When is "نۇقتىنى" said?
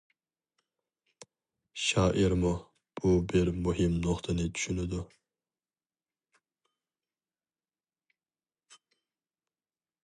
4.07-4.47